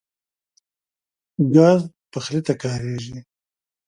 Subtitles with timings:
[1.53, 1.79] ګاز
[2.11, 3.17] پخلی ته کارېږي.